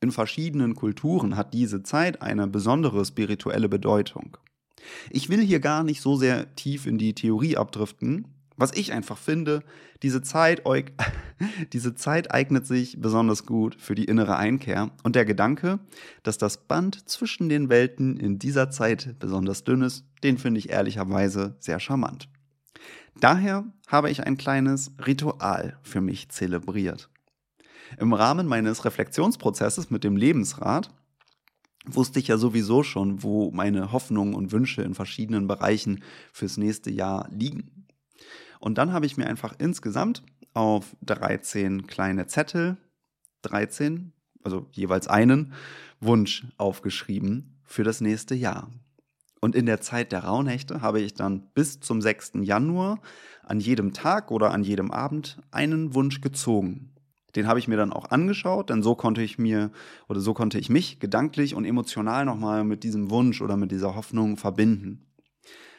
In 0.00 0.12
verschiedenen 0.12 0.74
Kulturen 0.74 1.36
hat 1.36 1.52
diese 1.52 1.82
Zeit 1.82 2.22
eine 2.22 2.46
besondere 2.46 3.04
spirituelle 3.04 3.68
Bedeutung. 3.68 4.36
Ich 5.10 5.28
will 5.28 5.40
hier 5.40 5.60
gar 5.60 5.82
nicht 5.82 6.00
so 6.00 6.16
sehr 6.16 6.54
tief 6.54 6.86
in 6.86 6.98
die 6.98 7.14
Theorie 7.14 7.56
abdriften. 7.56 8.35
Was 8.56 8.72
ich 8.72 8.92
einfach 8.92 9.18
finde, 9.18 9.62
diese 10.02 10.22
Zeit, 10.22 10.62
diese 11.72 11.94
Zeit 11.94 12.32
eignet 12.32 12.66
sich 12.66 13.00
besonders 13.00 13.44
gut 13.44 13.76
für 13.78 13.94
die 13.94 14.04
innere 14.04 14.36
Einkehr 14.36 14.90
und 15.02 15.14
der 15.14 15.24
Gedanke, 15.24 15.78
dass 16.22 16.38
das 16.38 16.66
Band 16.66 17.08
zwischen 17.08 17.48
den 17.48 17.68
Welten 17.68 18.16
in 18.16 18.38
dieser 18.38 18.70
Zeit 18.70 19.18
besonders 19.18 19.64
dünn 19.64 19.82
ist, 19.82 20.06
den 20.22 20.38
finde 20.38 20.58
ich 20.58 20.70
ehrlicherweise 20.70 21.56
sehr 21.60 21.80
charmant. 21.80 22.28
Daher 23.20 23.64
habe 23.88 24.10
ich 24.10 24.26
ein 24.26 24.36
kleines 24.36 24.92
Ritual 25.06 25.78
für 25.82 26.00
mich 26.00 26.28
zelebriert. 26.28 27.10
Im 27.98 28.12
Rahmen 28.12 28.46
meines 28.46 28.84
Reflexionsprozesses 28.84 29.90
mit 29.90 30.04
dem 30.04 30.16
Lebensrat 30.16 30.90
wusste 31.86 32.18
ich 32.18 32.28
ja 32.28 32.36
sowieso 32.36 32.82
schon, 32.82 33.22
wo 33.22 33.50
meine 33.52 33.92
Hoffnungen 33.92 34.34
und 34.34 34.52
Wünsche 34.52 34.82
in 34.82 34.94
verschiedenen 34.94 35.46
Bereichen 35.46 36.02
fürs 36.32 36.56
nächste 36.56 36.90
Jahr 36.90 37.28
liegen. 37.30 37.75
Und 38.66 38.78
dann 38.78 38.92
habe 38.92 39.06
ich 39.06 39.16
mir 39.16 39.28
einfach 39.28 39.54
insgesamt 39.58 40.24
auf 40.52 40.96
13 41.02 41.86
kleine 41.86 42.26
Zettel, 42.26 42.78
13, 43.42 44.12
also 44.42 44.66
jeweils 44.72 45.06
einen 45.06 45.52
Wunsch 46.00 46.48
aufgeschrieben 46.58 47.60
für 47.62 47.84
das 47.84 48.00
nächste 48.00 48.34
Jahr. 48.34 48.68
Und 49.40 49.54
in 49.54 49.66
der 49.66 49.80
Zeit 49.82 50.10
der 50.10 50.24
Rauhnächte 50.24 50.80
habe 50.80 51.00
ich 51.00 51.14
dann 51.14 51.48
bis 51.54 51.78
zum 51.78 52.02
6. 52.02 52.32
Januar 52.40 52.98
an 53.44 53.60
jedem 53.60 53.92
Tag 53.92 54.32
oder 54.32 54.50
an 54.50 54.64
jedem 54.64 54.90
Abend 54.90 55.40
einen 55.52 55.94
Wunsch 55.94 56.20
gezogen. 56.20 56.90
Den 57.36 57.46
habe 57.46 57.60
ich 57.60 57.68
mir 57.68 57.76
dann 57.76 57.92
auch 57.92 58.10
angeschaut, 58.10 58.70
denn 58.70 58.82
so 58.82 58.96
konnte 58.96 59.22
ich 59.22 59.38
mir 59.38 59.70
oder 60.08 60.18
so 60.18 60.34
konnte 60.34 60.58
ich 60.58 60.70
mich 60.70 60.98
gedanklich 60.98 61.54
und 61.54 61.66
emotional 61.66 62.24
nochmal 62.24 62.64
mit 62.64 62.82
diesem 62.82 63.10
Wunsch 63.12 63.40
oder 63.42 63.56
mit 63.56 63.70
dieser 63.70 63.94
Hoffnung 63.94 64.36
verbinden. 64.36 65.05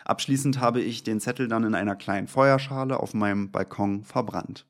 Abschließend 0.08 0.62
habe 0.62 0.80
ich 0.80 1.04
den 1.04 1.20
Zettel 1.20 1.50
dann 1.50 1.66
in 1.66 1.76
einer 1.76 1.98
kleinen 1.98 2.30
Feuerschale 2.30 2.98
auf 2.98 3.14
meinem 3.14 3.52
Balkon 3.52 4.06
verbrannt. 4.06 4.66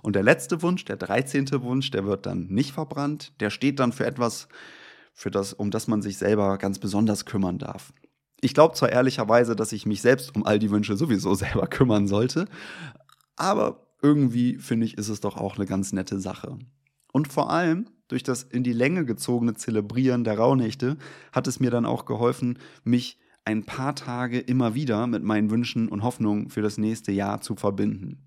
Und 0.00 0.14
der 0.14 0.22
letzte 0.22 0.62
Wunsch, 0.62 0.84
der 0.84 0.96
13. 0.96 1.50
Wunsch, 1.62 1.90
der 1.90 2.04
wird 2.04 2.24
dann 2.24 2.46
nicht 2.46 2.70
verbrannt, 2.70 3.32
der 3.40 3.50
steht 3.50 3.80
dann 3.80 3.90
für 3.90 4.06
etwas, 4.06 4.46
für 5.12 5.32
das, 5.32 5.54
um 5.54 5.72
das 5.72 5.88
man 5.88 6.02
sich 6.02 6.18
selber 6.18 6.56
ganz 6.58 6.78
besonders 6.78 7.24
kümmern 7.24 7.58
darf. 7.58 7.92
Ich 8.40 8.54
glaube 8.54 8.76
zwar 8.76 8.90
ehrlicherweise, 8.90 9.56
dass 9.56 9.72
ich 9.72 9.86
mich 9.86 10.02
selbst 10.02 10.36
um 10.36 10.46
all 10.46 10.60
die 10.60 10.70
Wünsche 10.70 10.96
sowieso 10.96 11.34
selber 11.34 11.66
kümmern 11.66 12.06
sollte, 12.06 12.46
aber 13.34 13.88
irgendwie 14.02 14.58
finde 14.58 14.86
ich, 14.86 14.96
ist 14.98 15.08
es 15.08 15.18
doch 15.18 15.36
auch 15.36 15.56
eine 15.56 15.66
ganz 15.66 15.92
nette 15.92 16.20
Sache. 16.20 16.60
Und 17.12 17.26
vor 17.26 17.50
allem 17.50 17.90
durch 18.06 18.22
das 18.22 18.44
in 18.44 18.62
die 18.62 18.72
Länge 18.72 19.04
gezogene 19.04 19.54
Zelebrieren 19.54 20.22
der 20.22 20.38
Rauhnächte 20.38 20.96
hat 21.32 21.48
es 21.48 21.58
mir 21.58 21.72
dann 21.72 21.86
auch 21.86 22.04
geholfen, 22.04 22.60
mich 22.84 23.18
ein 23.44 23.64
paar 23.64 23.94
Tage 23.94 24.38
immer 24.38 24.74
wieder 24.74 25.06
mit 25.06 25.22
meinen 25.22 25.50
Wünschen 25.50 25.88
und 25.88 26.02
Hoffnungen 26.02 26.48
für 26.48 26.62
das 26.62 26.78
nächste 26.78 27.12
Jahr 27.12 27.40
zu 27.40 27.56
verbinden. 27.56 28.22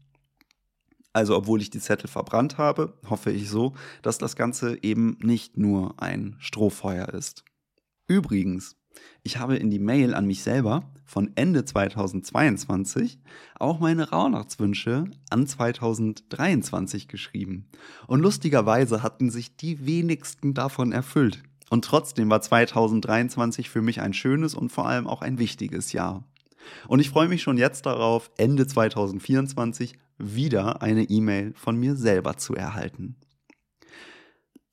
Also 1.13 1.35
obwohl 1.35 1.61
ich 1.61 1.71
die 1.71 1.79
Zettel 1.79 2.07
verbrannt 2.07 2.59
habe, 2.59 2.93
hoffe 3.09 3.31
ich 3.31 3.49
so, 3.49 3.73
dass 4.03 4.19
das 4.19 4.35
Ganze 4.35 4.83
eben 4.83 5.17
nicht 5.21 5.57
nur 5.57 6.01
ein 6.01 6.35
Strohfeuer 6.37 7.09
ist. 7.09 7.43
Übrigens, 8.07 8.75
ich 9.23 9.37
habe 9.37 9.57
in 9.57 9.69
die 9.69 9.79
Mail 9.79 10.13
an 10.13 10.27
mich 10.27 10.43
selber 10.43 10.91
von 11.05 11.31
Ende 11.35 11.65
2022 11.65 13.19
auch 13.59 13.79
meine 13.79 14.09
Rauhnachtswünsche 14.09 15.05
an 15.29 15.47
2023 15.47 17.07
geschrieben. 17.07 17.67
Und 18.07 18.21
lustigerweise 18.21 19.03
hatten 19.03 19.29
sich 19.29 19.55
die 19.57 19.85
wenigsten 19.85 20.53
davon 20.53 20.91
erfüllt. 20.91 21.43
Und 21.69 21.83
trotzdem 21.83 22.29
war 22.29 22.41
2023 22.41 23.69
für 23.69 23.81
mich 23.81 24.01
ein 24.01 24.13
schönes 24.13 24.55
und 24.55 24.71
vor 24.71 24.87
allem 24.87 25.07
auch 25.07 25.21
ein 25.21 25.37
wichtiges 25.37 25.91
Jahr. 25.91 26.23
Und 26.87 26.99
ich 26.99 27.09
freue 27.09 27.27
mich 27.27 27.41
schon 27.41 27.57
jetzt 27.57 27.85
darauf, 27.85 28.31
Ende 28.37 28.67
2024 28.67 29.93
wieder 30.17 30.81
eine 30.81 31.03
E-Mail 31.03 31.53
von 31.55 31.77
mir 31.77 31.95
selber 31.95 32.37
zu 32.37 32.55
erhalten. 32.55 33.15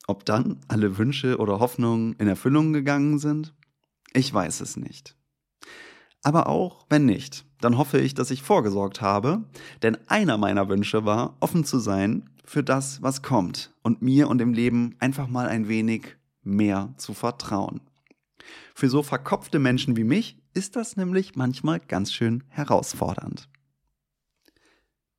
Ob 0.06 0.24
dann 0.24 0.60
alle 0.68 0.98
Wünsche 0.98 1.38
oder 1.38 1.60
Hoffnungen 1.60 2.14
in 2.18 2.28
Erfüllung 2.28 2.72
gegangen 2.72 3.18
sind? 3.18 3.54
Ich 4.12 4.32
weiß 4.32 4.60
es 4.60 4.76
nicht. 4.76 5.16
Aber 6.22 6.48
auch 6.48 6.86
wenn 6.88 7.04
nicht, 7.04 7.44
dann 7.60 7.78
hoffe 7.78 7.98
ich, 7.98 8.14
dass 8.14 8.30
ich 8.30 8.42
vorgesorgt 8.42 9.00
habe, 9.00 9.44
denn 9.82 9.98
einer 10.08 10.38
meiner 10.38 10.68
Wünsche 10.68 11.04
war, 11.04 11.36
offen 11.40 11.64
zu 11.64 11.78
sein 11.78 12.30
für 12.44 12.62
das, 12.62 13.02
was 13.02 13.22
kommt 13.22 13.74
und 13.82 14.02
mir 14.02 14.28
und 14.28 14.38
dem 14.38 14.52
Leben 14.52 14.96
einfach 15.00 15.28
mal 15.28 15.48
ein 15.48 15.68
wenig 15.68 16.16
mehr 16.44 16.94
zu 16.96 17.14
vertrauen. 17.14 17.80
Für 18.74 18.88
so 18.88 19.02
verkopfte 19.02 19.58
Menschen 19.58 19.96
wie 19.96 20.04
mich 20.04 20.38
ist 20.52 20.76
das 20.76 20.96
nämlich 20.96 21.36
manchmal 21.36 21.80
ganz 21.80 22.12
schön 22.12 22.44
herausfordernd. 22.48 23.48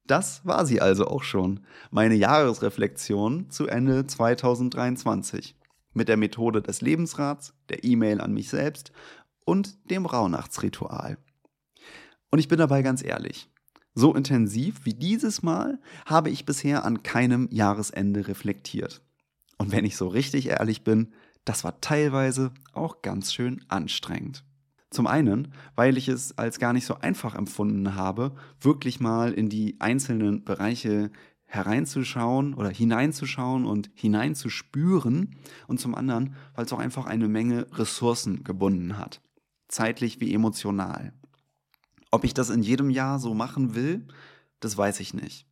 Das 0.08 0.46
war 0.46 0.66
sie 0.66 0.82
also 0.82 1.08
auch 1.08 1.24
schon, 1.24 1.62
meine 1.90 2.14
Jahresreflexion 2.16 3.50
zu 3.50 3.68
Ende 3.68 4.06
2023 4.06 5.56
mit 5.94 6.10
der 6.10 6.18
Methode 6.18 6.62
des 6.62 6.82
Lebensrats, 6.82 7.54
der 7.70 7.84
E-Mail 7.84 8.22
an 8.22 8.34
mich 8.34 8.50
selbst 8.50 8.92
und 9.46 9.90
dem 9.90 10.06
Rauhnachtsritual. 10.06 11.18
Und 12.30 12.40
ich 12.40 12.48
bin 12.48 12.60
dabei 12.60 12.82
ganz 12.82 13.04
ehrlich, 13.04 13.50
so 13.94 14.14
intensiv 14.14 14.82
wie 14.84 14.94
dieses 14.94 15.42
Mal 15.42 15.80
habe 16.06 16.30
ich 16.30 16.46
bisher 16.46 16.84
an 16.84 17.02
keinem 17.02 17.48
Jahresende 17.50 18.28
reflektiert. 18.28 19.02
Und 19.58 19.72
wenn 19.72 19.86
ich 19.86 19.98
so 19.98 20.08
richtig 20.08 20.48
ehrlich 20.48 20.84
bin, 20.84 21.14
das 21.46 21.64
war 21.64 21.80
teilweise 21.82 22.52
auch 22.74 23.02
ganz 23.02 23.34
schön 23.34 23.64
anstrengend. 23.68 24.44
Zum 24.90 25.08
einen, 25.08 25.54
weil 25.76 25.98
ich 25.98 26.08
es 26.08 26.38
als 26.38 26.60
gar 26.60 26.74
nicht 26.74 26.86
so 26.86 26.96
einfach 26.96 27.36
empfunden 27.36 27.96
habe, 27.96 28.36
wirklich 28.60 29.00
mal 29.00 29.34
in 29.34 29.50
die 29.50 29.76
einzelnen 29.80 30.44
Bereiche 30.44 31.12
hereinzuschauen 31.46 32.54
oder 32.54 32.70
hineinzuschauen 32.70 33.66
und 33.66 33.90
hineinzuspüren 33.94 35.36
und 35.68 35.80
zum 35.80 35.96
anderen, 35.96 36.36
weil 36.54 36.66
es 36.66 36.74
auch 36.74 36.80
einfach 36.80 37.06
eine 37.06 37.28
Menge 37.28 37.68
Ressourcen 37.74 38.44
gebunden 38.44 38.98
hat, 38.98 39.22
zeitlich 39.68 40.20
wie 40.20 40.34
emotional. 40.34 41.14
Ob 42.12 42.24
ich 42.24 42.34
das 42.34 42.50
in 42.50 42.64
jedem 42.64 42.90
Jahr 42.90 43.20
so 43.20 43.34
machen 43.34 43.76
will, 43.76 44.08
das 44.60 44.78
weiß 44.78 45.00
ich 45.00 45.14
nicht. 45.14 45.46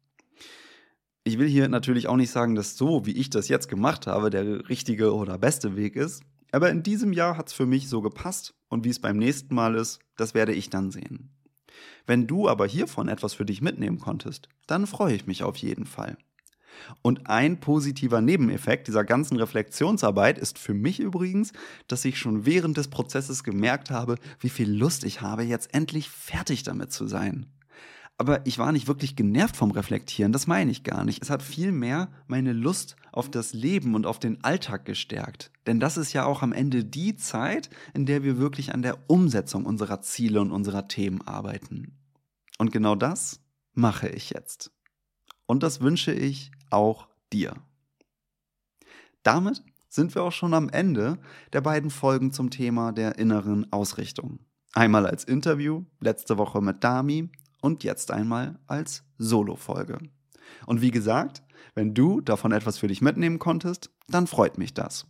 Ich 1.26 1.38
will 1.40 1.48
hier 1.48 1.70
natürlich 1.70 2.08
auch 2.08 2.18
nicht 2.18 2.32
sagen, 2.32 2.54
dass 2.54 2.76
so, 2.76 3.06
wie 3.06 3.14
ich 3.14 3.30
das 3.30 3.48
jetzt 3.48 3.70
gemacht 3.70 4.08
habe, 4.08 4.30
der 4.30 4.68
richtige 4.68 5.14
oder 5.16 5.38
beste 5.38 5.78
Weg 5.78 5.96
ist. 5.96 6.22
Aber 6.52 6.70
in 6.70 6.84
diesem 6.84 7.14
Jahr 7.14 7.38
hat 7.38 7.48
es 7.48 7.54
für 7.54 7.66
mich 7.66 7.88
so 7.88 8.02
gepasst 8.02 8.54
und 8.68 8.84
wie 8.84 8.90
es 8.90 9.00
beim 9.00 9.18
nächsten 9.18 9.56
Mal 9.56 9.76
ist, 9.76 10.00
das 10.18 10.34
werde 10.34 10.54
ich 10.54 10.70
dann 10.70 10.92
sehen. 10.92 11.32
Wenn 12.06 12.28
du 12.28 12.50
aber 12.50 12.68
hiervon 12.68 13.08
etwas 13.08 13.34
für 13.34 13.46
dich 13.46 13.62
mitnehmen 13.62 14.00
konntest, 14.00 14.50
dann 14.68 14.86
freue 14.86 15.16
ich 15.16 15.26
mich 15.26 15.44
auf 15.44 15.56
jeden 15.56 15.86
Fall. 15.86 16.18
Und 17.02 17.28
ein 17.28 17.60
positiver 17.60 18.20
Nebeneffekt 18.20 18.88
dieser 18.88 19.06
ganzen 19.06 19.38
Reflexionsarbeit 19.38 20.38
ist 20.38 20.60
für 20.60 20.74
mich 20.74 21.00
übrigens, 21.00 21.54
dass 21.88 22.04
ich 22.04 22.18
schon 22.18 22.46
während 22.46 22.76
des 22.76 22.90
Prozesses 22.90 23.46
gemerkt 23.46 23.92
habe, 23.92 24.18
wie 24.40 24.50
viel 24.50 24.70
Lust 24.70 25.06
ich 25.06 25.22
habe, 25.22 25.44
jetzt 25.44 25.74
endlich 25.74 26.10
fertig 26.10 26.64
damit 26.64 26.92
zu 26.92 27.08
sein. 27.08 27.46
Aber 28.18 28.46
ich 28.46 28.60
war 28.60 28.72
nicht 28.72 28.88
wirklich 28.88 29.16
genervt 29.16 29.58
vom 29.58 29.72
Reflektieren, 29.72 30.32
das 30.32 30.48
meine 30.48 30.72
ich 30.72 30.84
gar 30.84 31.04
nicht. 31.04 31.22
Es 31.22 31.30
hat 31.30 31.42
vielmehr 31.42 32.10
meine 32.28 32.54
Lust 32.54 32.96
auf 33.12 33.30
das 33.30 33.54
Leben 33.54 33.96
und 33.96 34.06
auf 34.06 34.20
den 34.20 34.44
Alltag 34.44 34.86
gestärkt. 34.86 35.52
Denn 35.66 35.80
das 35.80 35.98
ist 35.98 36.14
ja 36.14 36.26
auch 36.26 36.42
am 36.42 36.54
Ende 36.54 36.86
die 36.86 37.16
Zeit, 37.16 37.70
in 37.94 38.06
der 38.06 38.24
wir 38.24 38.38
wirklich 38.38 38.74
an 38.74 38.82
der 38.82 39.10
Umsetzung 39.10 39.66
unserer 39.66 40.02
Ziele 40.02 40.42
und 40.42 40.52
unserer 40.52 40.88
Themen 40.88 41.22
arbeiten. 41.22 41.98
Und 42.60 42.72
genau 42.72 42.96
das 42.96 43.42
mache 43.74 44.10
ich 44.10 44.30
jetzt. 44.30 44.72
Und 45.46 45.64
das 45.64 45.82
wünsche 45.82 46.14
ich 46.14 46.52
auch 46.70 47.08
dir. 47.32 47.56
Damit 49.24 49.64
sind 49.90 50.16
wir 50.16 50.24
auch 50.24 50.32
schon 50.32 50.54
am 50.54 50.70
Ende 50.70 51.18
der 51.52 51.62
beiden 51.62 51.90
Folgen 51.90 52.32
zum 52.32 52.50
Thema 52.50 52.92
der 52.92 53.18
inneren 53.18 53.72
Ausrichtung. 53.72 54.40
Einmal 54.74 55.06
als 55.06 55.24
Interview, 55.24 55.86
letzte 56.00 56.38
Woche 56.38 56.62
mit 56.62 56.84
Dami 56.84 57.30
und 57.64 57.86
jetzt 57.86 58.12
einmal 58.12 58.60
als 58.68 59.04
Solo-Folge. 59.18 60.00
Und 60.66 60.82
wie 60.82 60.92
gesagt, 60.92 61.42
wenn 61.76 61.94
du 61.94 62.20
davon 62.20 62.52
etwas 62.52 62.78
für 62.78 62.88
dich 62.88 63.02
mitnehmen 63.02 63.40
konntest, 63.40 63.90
dann 64.08 64.28
freut 64.28 64.58
mich 64.58 64.74
das. 64.74 65.08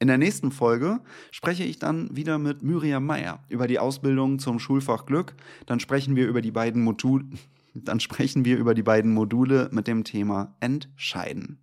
In 0.00 0.08
der 0.08 0.18
nächsten 0.18 0.50
Folge 0.50 1.00
spreche 1.30 1.62
ich 1.62 1.78
dann 1.78 2.14
wieder 2.14 2.38
mit 2.38 2.62
Miriam 2.62 3.06
Meyer 3.06 3.44
über 3.48 3.68
die 3.68 3.78
Ausbildung 3.78 4.40
zum 4.40 4.58
Schulfach 4.58 5.06
Glück. 5.06 5.36
Dann 5.66 5.78
sprechen 5.78 6.16
wir 6.16 6.26
über 6.26 6.42
die 6.42 6.50
beiden 6.50 6.82
Module, 6.82 7.26
dann 7.74 8.00
sprechen 8.00 8.44
wir 8.44 8.58
über 8.58 8.74
die 8.74 8.82
beiden 8.82 9.14
Module 9.14 9.68
mit 9.70 9.86
dem 9.86 10.02
Thema 10.02 10.56
Entscheiden. 10.58 11.62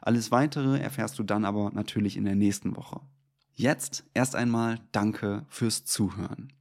Alles 0.00 0.30
weitere 0.30 0.78
erfährst 0.78 1.18
du 1.18 1.24
dann 1.24 1.44
aber 1.44 1.72
natürlich 1.72 2.16
in 2.16 2.24
der 2.24 2.36
nächsten 2.36 2.76
Woche. 2.76 3.00
Jetzt 3.54 4.04
erst 4.14 4.36
einmal 4.36 4.78
danke 4.92 5.44
fürs 5.48 5.84
Zuhören. 5.84 6.52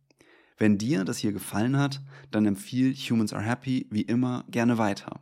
Wenn 0.58 0.78
dir 0.78 1.04
das 1.04 1.18
hier 1.18 1.34
gefallen 1.34 1.78
hat, 1.78 2.02
dann 2.32 2.46
empfiehl 2.46 2.94
Humans 2.94 3.34
Are 3.34 3.44
Happy 3.44 3.88
wie 3.92 4.04
immer 4.04 4.46
gerne 4.50 4.78
weiter. 4.78 5.20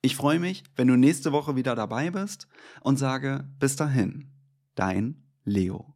Ich 0.00 0.16
freue 0.16 0.40
mich, 0.40 0.64
wenn 0.74 0.88
du 0.88 0.96
nächste 0.96 1.32
Woche 1.32 1.54
wieder 1.56 1.74
dabei 1.74 2.10
bist 2.10 2.48
und 2.80 2.98
sage 2.98 3.48
bis 3.58 3.76
dahin, 3.76 4.32
dein 4.74 5.22
Leo. 5.44 5.91